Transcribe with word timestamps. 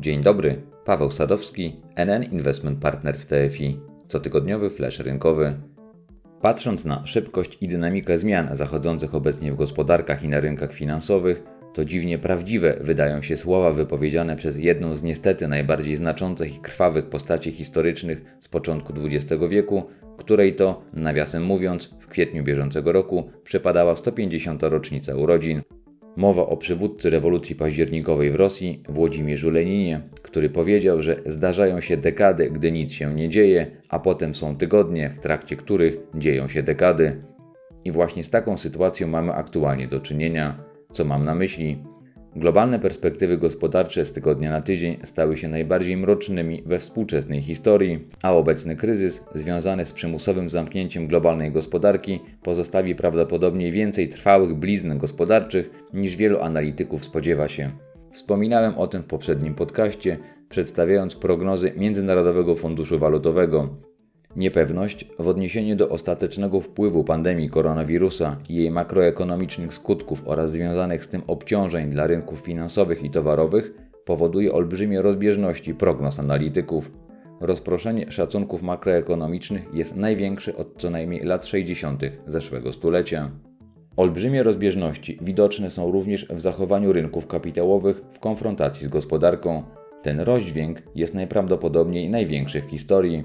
Dzień 0.00 0.20
dobry, 0.20 0.62
Paweł 0.84 1.10
Sadowski, 1.10 1.76
NN 1.96 2.22
Investment 2.22 2.78
Partners 2.78 3.26
TFI, 3.26 3.80
cotygodniowy 4.06 4.70
flash 4.70 4.98
rynkowy. 4.98 5.54
Patrząc 6.40 6.84
na 6.84 7.06
szybkość 7.06 7.58
i 7.60 7.68
dynamikę 7.68 8.18
zmian 8.18 8.56
zachodzących 8.56 9.14
obecnie 9.14 9.52
w 9.52 9.56
gospodarkach 9.56 10.22
i 10.22 10.28
na 10.28 10.40
rynkach 10.40 10.72
finansowych, 10.72 11.42
to 11.74 11.84
dziwnie 11.84 12.18
prawdziwe 12.18 12.76
wydają 12.80 13.22
się 13.22 13.36
słowa 13.36 13.70
wypowiedziane 13.70 14.36
przez 14.36 14.56
jedną 14.56 14.94
z 14.94 15.02
niestety 15.02 15.48
najbardziej 15.48 15.96
znaczących 15.96 16.56
i 16.56 16.60
krwawych 16.60 17.06
postaci 17.06 17.52
historycznych 17.52 18.24
z 18.40 18.48
początku 18.48 18.92
XX 19.06 19.42
wieku, 19.48 19.82
której 20.18 20.54
to, 20.54 20.82
nawiasem 20.92 21.44
mówiąc, 21.44 21.90
w 22.00 22.06
kwietniu 22.06 22.44
bieżącego 22.44 22.92
roku 22.92 23.30
przypadała 23.44 23.96
150. 23.96 24.62
rocznica 24.62 25.14
urodzin. 25.14 25.62
Mowa 26.20 26.46
o 26.46 26.56
przywódcy 26.56 27.10
rewolucji 27.10 27.56
październikowej 27.56 28.30
w 28.30 28.34
Rosji, 28.34 28.82
Włodzimierzu 28.88 29.50
Leninie, 29.50 30.00
który 30.22 30.50
powiedział, 30.50 31.02
że 31.02 31.16
zdarzają 31.26 31.80
się 31.80 31.96
dekady, 31.96 32.50
gdy 32.50 32.72
nic 32.72 32.92
się 32.92 33.14
nie 33.14 33.28
dzieje, 33.28 33.66
a 33.88 33.98
potem 33.98 34.34
są 34.34 34.56
tygodnie, 34.56 35.10
w 35.10 35.18
trakcie 35.18 35.56
których 35.56 35.96
dzieją 36.14 36.48
się 36.48 36.62
dekady. 36.62 37.22
I 37.84 37.92
właśnie 37.92 38.24
z 38.24 38.30
taką 38.30 38.56
sytuacją 38.56 39.08
mamy 39.08 39.32
aktualnie 39.32 39.88
do 39.88 40.00
czynienia. 40.00 40.64
Co 40.92 41.04
mam 41.04 41.24
na 41.24 41.34
myśli? 41.34 41.84
Globalne 42.36 42.78
perspektywy 42.78 43.38
gospodarcze 43.38 44.04
z 44.04 44.12
tygodnia 44.12 44.50
na 44.50 44.60
tydzień 44.60 44.98
stały 45.04 45.36
się 45.36 45.48
najbardziej 45.48 45.96
mrocznymi 45.96 46.62
we 46.66 46.78
współczesnej 46.78 47.42
historii, 47.42 48.08
a 48.22 48.32
obecny 48.32 48.76
kryzys, 48.76 49.24
związany 49.34 49.84
z 49.84 49.92
przymusowym 49.92 50.48
zamknięciem 50.48 51.06
globalnej 51.06 51.52
gospodarki, 51.52 52.20
pozostawi 52.42 52.94
prawdopodobnie 52.94 53.72
więcej 53.72 54.08
trwałych 54.08 54.54
blizn 54.54 54.98
gospodarczych 54.98 55.70
niż 55.94 56.16
wielu 56.16 56.40
analityków 56.40 57.04
spodziewa 57.04 57.48
się. 57.48 57.70
Wspominałem 58.10 58.78
o 58.78 58.86
tym 58.86 59.02
w 59.02 59.06
poprzednim 59.06 59.54
podcaście, 59.54 60.18
przedstawiając 60.48 61.14
prognozy 61.14 61.72
Międzynarodowego 61.76 62.56
Funduszu 62.56 62.98
Walutowego. 62.98 63.89
Niepewność 64.36 65.06
w 65.18 65.28
odniesieniu 65.28 65.76
do 65.76 65.88
ostatecznego 65.88 66.60
wpływu 66.60 67.04
pandemii 67.04 67.50
koronawirusa 67.50 68.36
i 68.48 68.54
jej 68.54 68.70
makroekonomicznych 68.70 69.74
skutków 69.74 70.22
oraz 70.26 70.52
związanych 70.52 71.04
z 71.04 71.08
tym 71.08 71.22
obciążeń 71.26 71.90
dla 71.90 72.06
rynków 72.06 72.40
finansowych 72.40 73.04
i 73.04 73.10
towarowych 73.10 73.72
powoduje 74.04 74.52
olbrzymie 74.52 75.02
rozbieżności 75.02 75.74
prognoz 75.74 76.18
analityków. 76.18 76.92
Rozproszenie 77.40 78.12
szacunków 78.12 78.62
makroekonomicznych 78.62 79.66
jest 79.74 79.96
największe 79.96 80.56
od 80.56 80.68
co 80.78 80.90
najmniej 80.90 81.24
lat 81.24 81.46
60. 81.46 82.02
zeszłego 82.26 82.72
stulecia. 82.72 83.30
Olbrzymie 83.96 84.42
rozbieżności 84.42 85.18
widoczne 85.22 85.70
są 85.70 85.92
również 85.92 86.26
w 86.30 86.40
zachowaniu 86.40 86.92
rynków 86.92 87.26
kapitałowych 87.26 88.02
w 88.12 88.18
konfrontacji 88.18 88.86
z 88.86 88.88
gospodarką. 88.88 89.62
Ten 90.02 90.20
rozdźwięk 90.20 90.82
jest 90.94 91.14
najprawdopodobniej 91.14 92.10
największy 92.10 92.60
w 92.60 92.70
historii. 92.70 93.24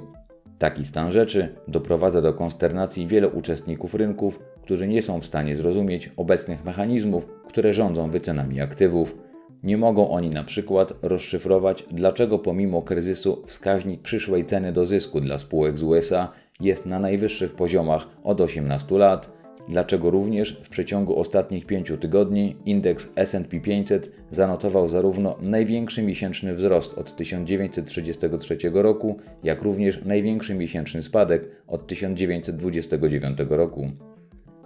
Taki 0.59 0.85
stan 0.85 1.11
rzeczy 1.11 1.55
doprowadza 1.67 2.21
do 2.21 2.33
konsternacji 2.33 3.07
wielu 3.07 3.29
uczestników 3.29 3.95
rynków, 3.95 4.39
którzy 4.61 4.87
nie 4.87 5.01
są 5.01 5.21
w 5.21 5.25
stanie 5.25 5.55
zrozumieć 5.55 6.11
obecnych 6.17 6.65
mechanizmów, 6.65 7.27
które 7.47 7.73
rządzą 7.73 8.09
wycenami 8.09 8.61
aktywów. 8.61 9.15
Nie 9.63 9.77
mogą 9.77 10.09
oni 10.09 10.29
na 10.29 10.43
przykład 10.43 10.93
rozszyfrować, 11.01 11.83
dlaczego 11.91 12.39
pomimo 12.39 12.81
kryzysu 12.81 13.43
wskaźnik 13.45 14.01
przyszłej 14.01 14.45
ceny 14.45 14.71
do 14.71 14.85
zysku 14.85 15.19
dla 15.19 15.37
spółek 15.37 15.77
z 15.77 15.83
USA 15.83 16.31
jest 16.59 16.85
na 16.85 16.99
najwyższych 16.99 17.55
poziomach 17.55 18.07
od 18.23 18.41
18 18.41 18.97
lat, 18.97 19.31
Dlaczego 19.69 20.09
również 20.09 20.57
w 20.63 20.69
przeciągu 20.69 21.19
ostatnich 21.19 21.65
pięciu 21.65 21.97
tygodni 21.97 22.55
indeks 22.65 23.09
SP 23.31 23.51
500 23.63 24.11
zanotował 24.31 24.87
zarówno 24.87 25.37
największy 25.41 26.01
miesięczny 26.01 26.53
wzrost 26.53 26.93
od 26.93 27.15
1933 27.15 28.57
roku, 28.73 29.17
jak 29.43 29.61
również 29.61 30.05
największy 30.05 30.55
miesięczny 30.55 31.01
spadek 31.01 31.43
od 31.67 31.87
1929 31.87 33.37
roku? 33.49 33.91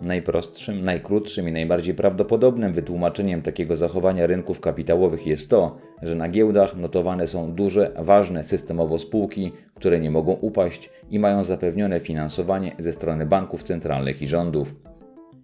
Najprostszym, 0.01 0.81
najkrótszym 0.81 1.49
i 1.49 1.51
najbardziej 1.51 1.95
prawdopodobnym 1.95 2.73
wytłumaczeniem 2.73 3.41
takiego 3.41 3.75
zachowania 3.75 4.27
rynków 4.27 4.59
kapitałowych 4.59 5.27
jest 5.27 5.49
to, 5.49 5.77
że 6.01 6.15
na 6.15 6.29
giełdach 6.29 6.75
notowane 6.75 7.27
są 7.27 7.53
duże, 7.53 7.91
ważne 7.97 8.43
systemowo 8.43 8.99
spółki, 8.99 9.51
które 9.75 9.99
nie 9.99 10.11
mogą 10.11 10.31
upaść 10.31 10.89
i 11.09 11.19
mają 11.19 11.43
zapewnione 11.43 11.99
finansowanie 11.99 12.75
ze 12.77 12.93
strony 12.93 13.25
banków 13.25 13.63
centralnych 13.63 14.21
i 14.21 14.27
rządów. 14.27 14.75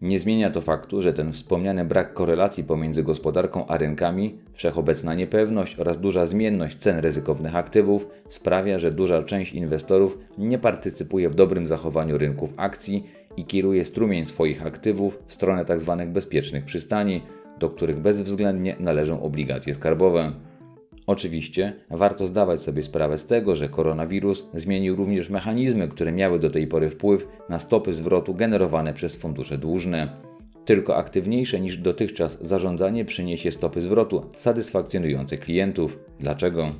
Nie 0.01 0.19
zmienia 0.19 0.49
to 0.49 0.61
faktu, 0.61 1.01
że 1.01 1.13
ten 1.13 1.33
wspomniany 1.33 1.85
brak 1.85 2.13
korelacji 2.13 2.63
pomiędzy 2.63 3.03
gospodarką 3.03 3.67
a 3.67 3.77
rynkami, 3.77 4.37
wszechobecna 4.53 5.13
niepewność 5.13 5.79
oraz 5.79 5.99
duża 5.99 6.25
zmienność 6.25 6.77
cen 6.77 6.99
ryzykownych 6.99 7.55
aktywów 7.55 8.07
sprawia, 8.29 8.79
że 8.79 8.91
duża 8.91 9.23
część 9.23 9.53
inwestorów 9.53 10.17
nie 10.37 10.59
partycypuje 10.59 11.29
w 11.29 11.35
dobrym 11.35 11.67
zachowaniu 11.67 12.17
rynków 12.17 12.53
akcji 12.57 13.03
i 13.37 13.45
kieruje 13.45 13.85
strumień 13.85 14.25
swoich 14.25 14.65
aktywów 14.65 15.19
w 15.27 15.33
stronę 15.33 15.65
tzw. 15.65 15.95
Tak 15.97 16.11
bezpiecznych 16.11 16.65
przystani, 16.65 17.21
do 17.59 17.69
których 17.69 17.99
bezwzględnie 17.99 18.75
należą 18.79 19.21
obligacje 19.21 19.73
skarbowe. 19.73 20.31
Oczywiście 21.07 21.73
warto 21.89 22.25
zdawać 22.25 22.59
sobie 22.59 22.83
sprawę 22.83 23.17
z 23.17 23.25
tego, 23.25 23.55
że 23.55 23.69
koronawirus 23.69 24.45
zmienił 24.53 24.95
również 24.95 25.29
mechanizmy, 25.29 25.87
które 25.87 26.11
miały 26.11 26.39
do 26.39 26.49
tej 26.49 26.67
pory 26.67 26.89
wpływ 26.89 27.27
na 27.49 27.59
stopy 27.59 27.93
zwrotu 27.93 28.33
generowane 28.33 28.93
przez 28.93 29.15
fundusze 29.15 29.57
dłużne. 29.57 30.13
Tylko 30.65 30.95
aktywniejsze 30.95 31.59
niż 31.59 31.77
dotychczas 31.77 32.37
zarządzanie 32.41 33.05
przyniesie 33.05 33.51
stopy 33.51 33.81
zwrotu 33.81 34.29
satysfakcjonujące 34.35 35.37
klientów. 35.37 35.99
Dlaczego? 36.19 36.71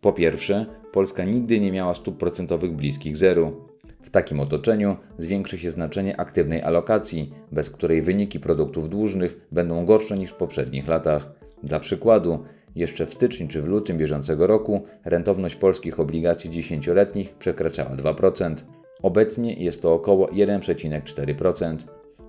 Po 0.00 0.12
pierwsze, 0.12 0.66
Polska 0.92 1.24
nigdy 1.24 1.60
nie 1.60 1.72
miała 1.72 1.94
stóp 1.94 2.16
procentowych 2.16 2.72
bliskich 2.72 3.16
zeru. 3.16 3.68
W 4.02 4.10
takim 4.10 4.40
otoczeniu 4.40 4.96
zwiększy 5.18 5.58
się 5.58 5.70
znaczenie 5.70 6.20
aktywnej 6.20 6.62
alokacji, 6.62 7.32
bez 7.52 7.70
której 7.70 8.02
wyniki 8.02 8.40
produktów 8.40 8.88
dłużnych 8.88 9.46
będą 9.52 9.84
gorsze 9.84 10.14
niż 10.14 10.30
w 10.30 10.34
poprzednich 10.34 10.88
latach. 10.88 11.32
Dla 11.62 11.80
przykładu, 11.80 12.44
jeszcze 12.74 13.06
w 13.06 13.12
styczniu 13.12 13.48
czy 13.48 13.62
w 13.62 13.66
lutym 13.66 13.98
bieżącego 13.98 14.46
roku 14.46 14.82
rentowność 15.04 15.56
polskich 15.56 16.00
obligacji 16.00 16.50
dziesięcioletnich 16.50 17.34
przekraczała 17.34 17.90
2%. 17.96 18.54
Obecnie 19.02 19.54
jest 19.54 19.82
to 19.82 19.94
około 19.94 20.26
1,4%. 20.26 21.76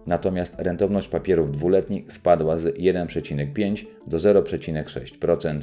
Natomiast 0.07 0.55
rentowność 0.57 1.07
papierów 1.07 1.51
dwuletnich 1.51 2.11
spadła 2.11 2.57
z 2.57 2.77
1,5 2.77 3.85
do 4.07 4.17
0,6%. 4.17 5.59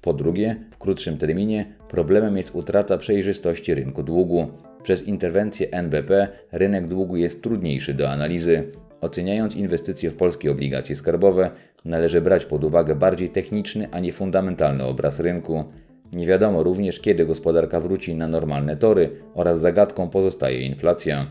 Po 0.00 0.12
drugie, 0.12 0.56
w 0.70 0.78
krótszym 0.78 1.18
terminie 1.18 1.74
problemem 1.88 2.36
jest 2.36 2.54
utrata 2.54 2.96
przejrzystości 2.96 3.74
rynku 3.74 4.02
długu. 4.02 4.46
Przez 4.82 5.02
interwencję 5.02 5.70
NBP 5.70 6.28
rynek 6.52 6.88
długu 6.88 7.16
jest 7.16 7.42
trudniejszy 7.42 7.94
do 7.94 8.10
analizy. 8.10 8.72
Oceniając 9.02 9.56
inwestycje 9.56 10.10
w 10.10 10.16
polskie 10.16 10.50
obligacje 10.50 10.96
skarbowe, 10.96 11.50
należy 11.84 12.20
brać 12.20 12.46
pod 12.46 12.64
uwagę 12.64 12.94
bardziej 12.94 13.28
techniczny, 13.28 13.88
a 13.90 14.00
nie 14.00 14.12
fundamentalny 14.12 14.84
obraz 14.84 15.20
rynku. 15.20 15.64
Nie 16.12 16.26
wiadomo 16.26 16.62
również, 16.62 17.00
kiedy 17.00 17.26
gospodarka 17.26 17.80
wróci 17.80 18.14
na 18.14 18.28
normalne 18.28 18.76
tory 18.76 19.10
oraz 19.34 19.60
zagadką 19.60 20.08
pozostaje 20.08 20.60
inflacja. 20.60 21.26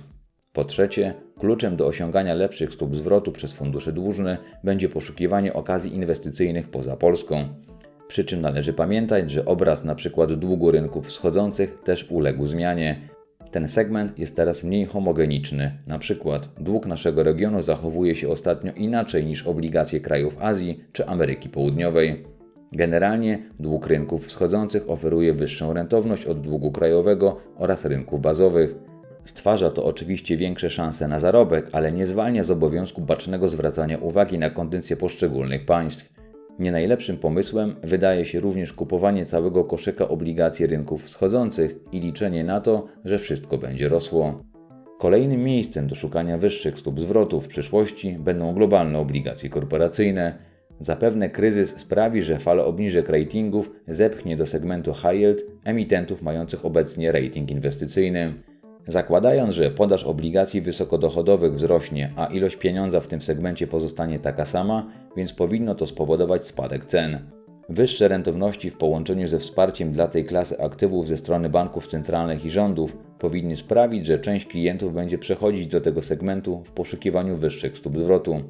Po 0.54 0.66
trzecie, 0.66 1.14
kluczem 1.40 1.76
do 1.76 1.88
osiągania 1.88 2.34
lepszych 2.34 2.74
stóp 2.74 2.96
zwrotu 2.96 3.32
przez 3.32 3.54
fundusze 3.54 3.94
dłużne 3.94 4.38
będzie 4.64 4.90
poszukiwanie 4.90 5.54
okazji 5.54 5.96
inwestycyjnych 5.96 6.70
poza 6.70 6.96
Polską. 6.96 7.50
Przy 8.08 8.26
czym 8.26 8.42
należy 8.42 8.74
pamiętać, 8.74 9.32
że 9.32 9.46
obraz 9.46 9.84
np. 9.84 10.28
długu 10.28 10.72
rynków 10.72 11.08
wschodzących 11.08 11.80
też 11.84 12.08
uległ 12.10 12.46
zmianie. 12.46 13.10
Ten 13.52 13.68
segment 13.68 14.20
jest 14.20 14.36
teraz 14.36 14.64
mniej 14.64 14.86
homogeniczny. 14.86 15.78
Na 15.88 16.00
przykład 16.00 16.50
dług 16.60 16.86
naszego 16.86 17.24
regionu 17.24 17.62
zachowuje 17.62 18.16
się 18.16 18.30
ostatnio 18.30 18.72
inaczej 18.74 19.26
niż 19.26 19.48
obligacje 19.48 20.00
krajów 20.00 20.38
Azji 20.40 20.84
czy 20.94 21.08
Ameryki 21.08 21.50
Południowej. 21.50 22.24
Generalnie 22.72 23.40
dług 23.60 23.88
rynków 23.88 24.28
wschodzących 24.28 24.90
oferuje 24.90 25.34
wyższą 25.34 25.74
rentowność 25.74 26.26
od 26.26 26.42
długu 26.42 26.72
krajowego 26.72 27.38
oraz 27.58 27.86
rynków 27.86 28.22
bazowych. 28.22 28.76
Stwarza 29.26 29.70
to 29.70 29.86
oczywiście 29.86 30.38
większe 30.38 30.70
szanse 30.70 31.08
na 31.08 31.20
zarobek, 31.20 31.70
ale 31.72 31.92
nie 31.92 32.06
zwalnia 32.06 32.44
z 32.44 32.52
obowiązku 32.52 33.02
bacznego 33.02 33.50
zwracania 33.50 33.98
uwagi 33.98 34.40
na 34.40 34.50
kondycję 34.50 34.98
poszczególnych 34.98 35.66
państw. 35.66 36.21
Nie 36.60 36.72
najlepszym 36.72 37.18
pomysłem 37.18 37.76
wydaje 37.84 38.26
się 38.26 38.40
również 38.40 38.74
kupowanie 38.74 39.26
całego 39.26 39.64
koszyka 39.64 40.08
obligacji 40.08 40.68
rynków 40.68 41.04
wschodzących 41.04 41.76
i 41.92 42.00
liczenie 42.00 42.44
na 42.44 42.62
to, 42.62 42.88
że 43.06 43.20
wszystko 43.20 43.58
będzie 43.58 43.90
rosło. 43.90 44.44
Kolejnym 45.00 45.44
miejscem 45.44 45.88
do 45.88 45.96
szukania 45.96 46.38
wyższych 46.38 46.80
stóp 46.80 47.00
zwrotu 47.00 47.42
w 47.42 47.48
przyszłości 47.48 48.18
będą 48.20 48.54
globalne 48.54 49.00
obligacje 49.00 49.50
korporacyjne. 49.50 50.38
Zapewne 50.80 51.30
kryzys 51.30 51.78
sprawi, 51.78 52.24
że 52.24 52.40
fala 52.40 52.66
obniżek 52.66 53.10
ratingów 53.10 53.72
zepchnie 53.88 54.36
do 54.36 54.46
segmentu 54.46 54.94
high 54.94 55.20
yield 55.20 55.44
emitentów 55.64 56.22
mających 56.22 56.66
obecnie 56.66 57.12
rating 57.12 57.52
inwestycyjny. 57.52 58.34
Zakładając, 58.88 59.56
że 59.56 59.72
podaż 59.72 60.04
obligacji 60.04 60.62
wysokodochodowych 60.62 61.54
wzrośnie, 61.54 62.14
a 62.16 62.26
ilość 62.26 62.56
pieniądza 62.56 63.02
w 63.02 63.08
tym 63.08 63.22
segmencie 63.22 63.68
pozostanie 63.68 64.20
taka 64.20 64.46
sama, 64.46 64.88
więc 65.18 65.34
powinno 65.34 65.76
to 65.76 65.88
spowodować 65.88 66.48
spadek 66.48 66.86
cen. 66.86 67.20
Wyższe 67.70 68.08
rentowności 68.08 68.70
w 68.70 68.78
połączeniu 68.78 69.28
ze 69.28 69.40
wsparciem 69.40 69.90
dla 69.90 70.08
tej 70.08 70.26
klasy 70.26 70.62
aktywów 70.62 71.08
ze 71.08 71.18
strony 71.18 71.50
banków 71.50 71.88
centralnych 71.88 72.46
i 72.46 72.52
rządów 72.52 72.98
powinny 73.20 73.56
sprawić, 73.56 74.06
że 74.06 74.20
część 74.20 74.46
klientów 74.46 74.94
będzie 74.94 75.18
przechodzić 75.18 75.68
do 75.68 75.82
tego 75.82 76.02
segmentu 76.02 76.64
w 76.66 76.72
poszukiwaniu 76.72 77.36
wyższych 77.36 77.78
stóp 77.78 77.98
zwrotu. 77.98 78.42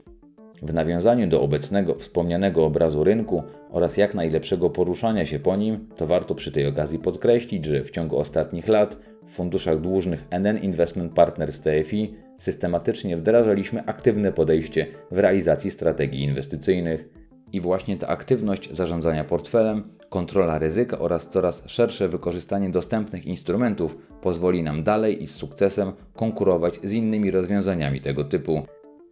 W 0.62 0.74
nawiązaniu 0.74 1.28
do 1.28 1.42
obecnego 1.42 1.96
wspomnianego 1.96 2.66
obrazu 2.66 3.04
rynku 3.04 3.44
oraz 3.70 3.98
jak 3.98 4.16
najlepszego 4.16 4.70
poruszania 4.70 5.26
się 5.26 5.40
po 5.40 5.56
nim, 5.56 5.88
to 5.96 6.08
warto 6.08 6.36
przy 6.36 6.52
tej 6.52 6.68
okazji 6.68 7.00
podkreślić, 7.00 7.66
że 7.66 7.84
w 7.84 7.92
ciągu 7.92 8.18
ostatnich 8.18 8.68
lat 8.68 8.98
w 9.26 9.30
funduszach 9.30 9.82
dłużnych 9.82 10.26
NN 10.30 10.58
Investment 10.58 11.14
Partners 11.14 11.60
TFI 11.60 12.16
systematycznie 12.38 13.18
wdrażaliśmy 13.18 13.86
aktywne 13.86 14.32
podejście 14.32 14.88
w 15.12 15.18
realizacji 15.18 15.72
strategii 15.72 16.24
inwestycyjnych. 16.24 17.10
I 17.54 17.62
właśnie 17.62 17.98
ta 17.98 18.08
aktywność 18.08 18.76
zarządzania 18.76 19.24
portfelem, 19.24 19.84
kontrola 20.10 20.58
ryzyka 20.60 21.00
oraz 21.00 21.30
coraz 21.30 21.64
szersze 21.66 22.08
wykorzystanie 22.08 22.70
dostępnych 22.70 23.26
instrumentów 23.26 23.98
pozwoli 24.22 24.64
nam 24.64 24.84
dalej 24.84 25.24
i 25.24 25.28
z 25.28 25.36
sukcesem 25.36 25.92
konkurować 26.16 26.80
z 26.84 26.94
innymi 26.94 27.32
rozwiązaniami 27.32 28.02
tego 28.02 28.24
typu. 28.24 28.62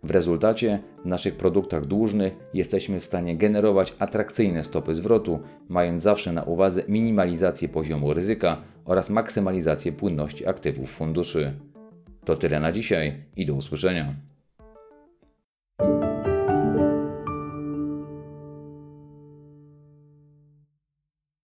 W 0.03 0.11
rezultacie 0.11 0.79
w 1.03 1.05
naszych 1.05 1.35
produktach 1.35 1.85
dłużnych 1.85 2.33
jesteśmy 2.53 2.99
w 2.99 3.05
stanie 3.05 3.37
generować 3.37 3.93
atrakcyjne 3.99 4.63
stopy 4.63 4.95
zwrotu, 4.95 5.39
mając 5.69 6.01
zawsze 6.01 6.33
na 6.33 6.43
uwadze 6.43 6.83
minimalizację 6.87 7.69
poziomu 7.69 8.13
ryzyka 8.13 8.57
oraz 8.85 9.09
maksymalizację 9.09 9.91
płynności 9.91 10.47
aktywów 10.47 10.91
funduszy. 10.91 11.53
To 12.25 12.35
tyle 12.35 12.59
na 12.59 12.71
dzisiaj 12.71 13.23
i 13.35 13.45
do 13.45 13.53
usłyszenia. 13.53 14.15